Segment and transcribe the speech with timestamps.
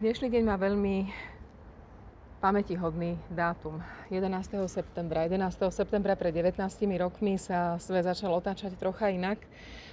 [0.00, 1.12] Dnešný deň má veľmi
[2.40, 3.84] pamätihodný dátum.
[4.08, 4.32] 11.
[4.64, 5.28] septembra.
[5.28, 5.60] 11.
[5.68, 6.56] septembra pred 19
[6.96, 9.36] rokmi sa svet začal otáčať trocha inak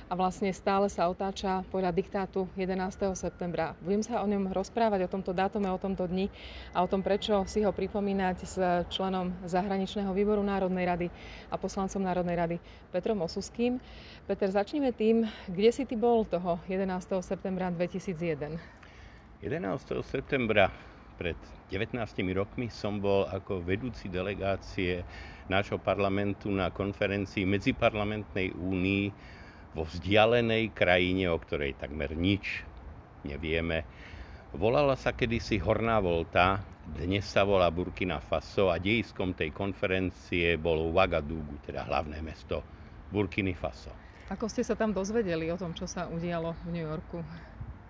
[0.07, 3.19] a vlastne stále sa otáča podľa diktátu 11.
[3.19, 3.75] septembra.
[3.83, 6.31] Budem sa o ňom rozprávať, o tomto dátume, o tomto dni
[6.71, 8.55] a o tom, prečo si ho pripomínať s
[8.87, 11.07] členom zahraničného výboru Národnej rady
[11.51, 12.57] a poslancom Národnej rady
[12.95, 13.83] Petrom Osuským.
[14.23, 16.95] Peter, začneme tým, kde si ty bol toho 11.
[17.19, 18.76] septembra 2001?
[19.37, 20.01] 11.
[20.01, 20.73] septembra
[21.13, 21.37] pred
[21.69, 22.01] 19
[22.33, 25.05] rokmi som bol ako vedúci delegácie
[25.45, 29.05] nášho parlamentu na konferencii Medziparlamentnej únii
[29.77, 32.65] vo vzdialenej krajine, o ktorej takmer nič
[33.29, 33.85] nevieme.
[34.57, 36.57] Volala sa kedysi Horná Volta,
[36.89, 42.65] dnes sa volá Burkina Faso a dejiskom tej konferencie bolo Ouagadougou, teda hlavné mesto
[43.13, 43.93] Burkiny Faso.
[44.33, 47.21] Ako ste sa tam dozvedeli o tom, čo sa udialo v New Yorku?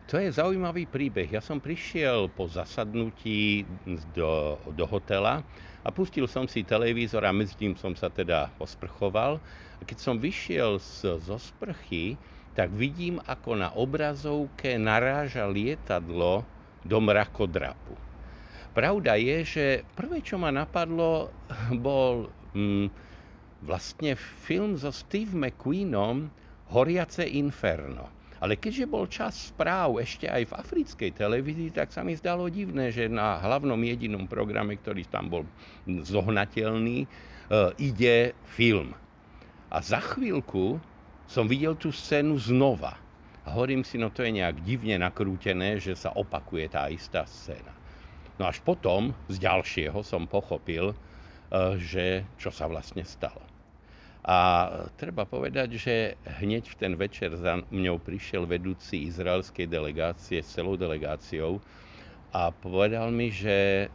[0.07, 1.27] To je zaujímavý príbeh.
[1.27, 3.67] Ja som prišiel po zasadnutí
[4.15, 5.43] do, do hotela
[5.83, 9.43] a pustil som si televízor a medzi tým som sa teda osprchoval.
[9.77, 12.23] A keď som vyšiel z, zo sprchy,
[12.55, 16.47] tak vidím, ako na obrazovke naráža lietadlo
[16.87, 17.99] do mrakodrapu.
[18.71, 21.35] Pravda je, že prvé, čo ma napadlo,
[21.83, 22.95] bol hm,
[23.59, 26.31] vlastne film so Steve McQueenom
[26.71, 28.16] Horiace inferno.
[28.37, 32.93] Ale keďže bol čas správ ešte aj v africkej televízii, tak sa mi zdalo divné,
[32.93, 35.43] že na hlavnom jedinom programe, ktorý tam bol
[35.89, 37.07] zohnateľný, e,
[37.81, 38.93] ide film.
[39.73, 40.77] A za chvíľku
[41.25, 42.95] som videl tú scénu znova.
[43.43, 47.73] A hovorím si, no to je nejak divne nakrútené, že sa opakuje tá istá scéna.
[48.37, 50.95] No až potom, z ďalšieho, som pochopil, e,
[51.81, 53.56] že čo sa vlastne stalo.
[54.27, 54.39] A
[54.99, 55.95] treba povedať, že
[56.43, 61.63] hneď v ten večer za mňou prišiel vedúci izraelskej delegácie s celou delegáciou
[62.35, 63.87] a povedal mi, že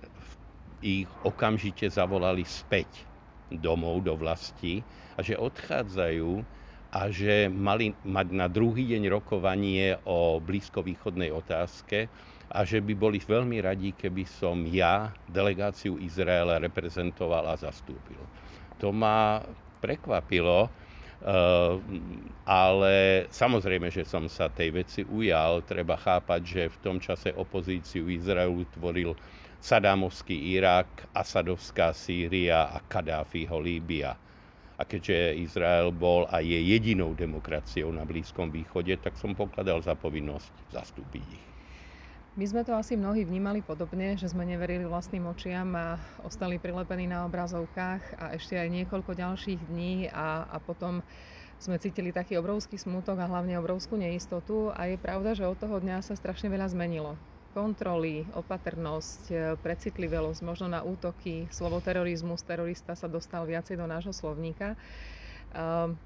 [0.81, 3.05] ich okamžite zavolali späť
[3.53, 4.81] domov do vlasti
[5.15, 6.41] a že odchádzajú
[6.97, 12.09] a že mali mať na druhý deň rokovanie o blízkovýchodnej otázke
[12.49, 18.25] a že by boli veľmi radi, keby som ja delegáciu Izraela reprezentoval a zastúpil.
[18.81, 19.45] To ma
[19.83, 21.75] prekvapilo, eh,
[22.47, 25.67] ale samozrejme, že som sa tej veci ujal.
[25.67, 29.19] Treba chápať, že v tom čase opozíciu Izraelu tvoril
[29.63, 34.15] Sadámovský Irak, Asadovská Sýria a Kadáfiho Líbia.
[34.79, 39.95] A keďže Izrael bol a je jedinou demokraciou na Blízkom východe, tak som pokladal za
[39.95, 41.52] povinnosť zastúpiť ich.
[42.33, 47.05] My sme to asi mnohí vnímali podobne, že sme neverili vlastným očiam a ostali prilepení
[47.05, 51.05] na obrazovkách a ešte aj niekoľko ďalších dní a, a potom
[51.61, 55.77] sme cítili taký obrovský smútok a hlavne obrovskú neistotu a je pravda, že od toho
[55.77, 57.21] dňa sa strašne veľa zmenilo.
[57.53, 64.81] Kontroly, opatrnosť, precitlivosť, možno na útoky, slovo terorizmus, terorista sa dostal viacej do nášho slovníka.
[65.53, 66.01] Ehm,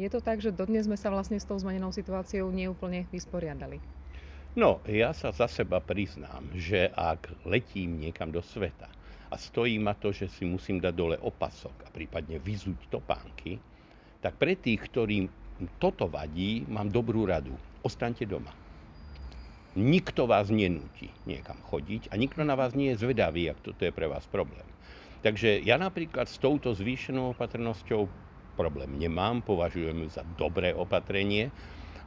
[0.00, 3.84] je to tak, že dodnes sme sa vlastne s tou zmenenou situáciou neúplne vysporiadali.
[4.58, 8.90] No, ja sa za seba priznám, že ak letím niekam do sveta
[9.30, 13.62] a stojí ma to, že si musím dať dole opasok a prípadne vyzuť topánky,
[14.18, 15.30] tak pre tých, ktorým
[15.78, 17.54] toto vadí, mám dobrú radu.
[17.86, 18.50] Ostaňte doma.
[19.78, 23.94] Nikto vás nenúti niekam chodiť a nikto na vás nie je zvedavý, ak toto je
[23.94, 24.66] pre vás problém.
[25.22, 28.10] Takže ja napríklad s touto zvýšenou opatrnosťou
[28.58, 31.54] problém nemám, považujem ju za dobré opatrenie,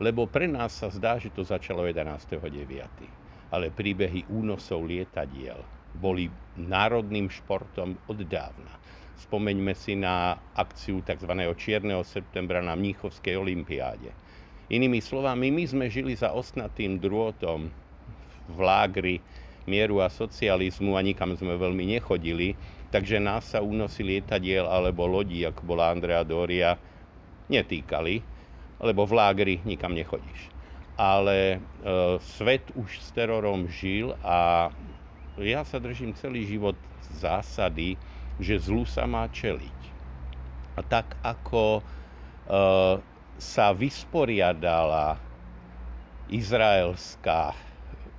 [0.02, 2.50] lebo pre nás sa zdá, že to začalo 11.9.
[3.54, 5.62] Ale príbehy únosov lietadiel
[5.94, 8.74] boli národným športom od dávna.
[9.22, 11.30] Spomeňme si na akciu tzv.
[11.54, 14.10] Čierneho septembra na Mníchovskej olympiáde.
[14.74, 17.70] Inými slovami, my sme žili za osnatým drôtom
[18.50, 19.22] v lágri
[19.70, 22.58] mieru a socializmu a nikam sme veľmi nechodili,
[22.90, 26.74] takže nás sa únosy lietadiel alebo lodí, ako bola Andrea Doria,
[27.52, 28.31] netýkali
[28.82, 30.50] lebo v lágri nikam nechodíš.
[30.98, 31.60] Ale e,
[32.38, 34.70] svet už s terorom žil a
[35.40, 36.76] ja sa držím celý život
[37.16, 37.96] zásady,
[38.42, 39.80] že zlu sa má čeliť.
[40.78, 41.84] A tak ako e,
[43.38, 45.22] sa vysporiadala
[46.30, 47.54] izraelská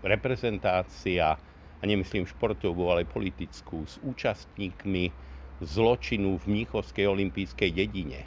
[0.03, 1.39] reprezentácia,
[1.83, 5.11] a nemyslím športovú, ale politickú, s účastníkmi
[5.59, 8.23] zločinu v Mníchovskej olympijskej dedine.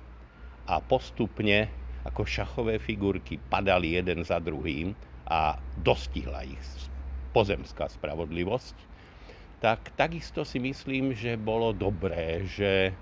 [0.67, 1.71] A postupne
[2.05, 4.93] ako šachové figurky padali jeden za druhým
[5.25, 6.61] a dostihla ich
[7.33, 8.77] pozemská spravodlivosť,
[9.59, 12.93] tak takisto si myslím, že bolo dobré, že e,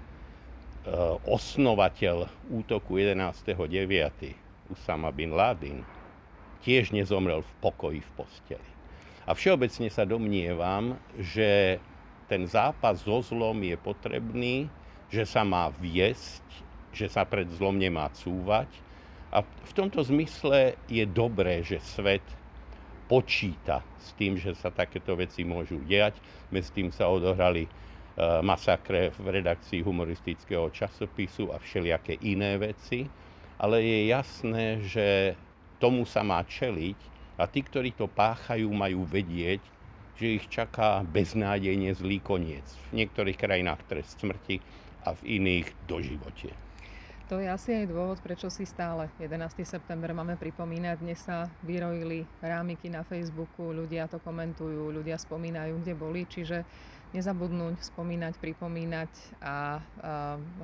[1.28, 4.72] osnovateľ útoku 11.9.
[4.72, 5.84] Usama bin Laden
[6.64, 8.72] tiež nezomrel v pokoji v posteli.
[9.28, 11.84] A všeobecne sa domnievam, že
[12.32, 14.72] ten zápas so zlom je potrebný,
[15.12, 16.44] že sa má viesť,
[16.96, 18.72] že sa pred zlom nemá cúvať.
[19.34, 22.22] A v tomto zmysle je dobré, že svet
[23.10, 26.22] počíta s tým, že sa takéto veci môžu diať.
[26.54, 27.70] Medzi tým sa odohrali e,
[28.46, 33.10] masakre v redakcii humoristického časopisu a všelijaké iné veci.
[33.58, 35.34] Ale je jasné, že
[35.82, 37.00] tomu sa má čeliť
[37.42, 39.66] a tí, ktorí to páchajú, majú vedieť,
[40.14, 42.66] že ich čaká beznádejne zlý koniec.
[42.94, 44.62] V niektorých krajinách trest smrti
[45.10, 46.54] a v iných doživotie.
[47.32, 49.64] To je asi aj dôvod, prečo si stále 11.
[49.64, 51.00] september máme pripomínať.
[51.00, 56.68] Dnes sa vyrojili rámiky na Facebooku, ľudia to komentujú, ľudia spomínajú, kde boli, čiže
[57.16, 59.56] nezabudnúť, spomínať, pripomínať a, a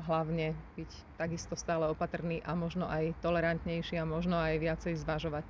[0.03, 5.47] hlavne byť takisto stále opatrný a možno aj tolerantnejší a možno aj viacej zvažovať.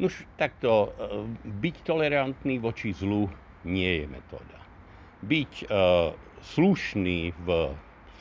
[0.00, 3.28] Už takto, e, byť tolerantný voči zlu
[3.68, 4.58] nie je metóda.
[5.22, 6.10] Byť uh,
[6.42, 7.48] slušný v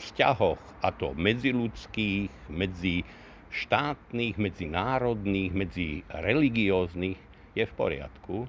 [0.01, 3.05] vzťahoch, a to medziludských, medzi
[3.53, 7.19] štátnych, medzinárodných, medzi religióznych,
[7.51, 8.47] je v poriadku,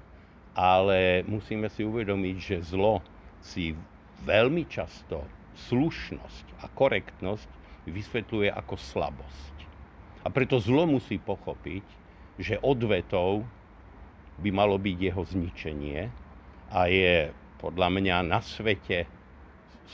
[0.55, 3.03] ale musíme si uvedomiť, že zlo
[3.43, 3.75] si
[4.23, 5.27] veľmi často
[5.69, 7.49] slušnosť a korektnosť
[7.83, 9.55] vysvetľuje ako slabosť.
[10.23, 11.83] A preto zlo musí pochopiť,
[12.39, 13.43] že odvetou
[14.39, 16.07] by malo byť jeho zničenie
[16.71, 17.29] a je
[17.59, 19.05] podľa mňa na svete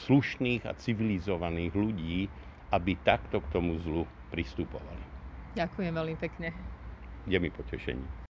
[0.07, 2.29] slušných a civilizovaných ľudí,
[2.69, 5.01] aby takto k tomu zlu pristupovali.
[5.57, 6.53] Ďakujem veľmi pekne.
[7.25, 8.19] Je mi potešení.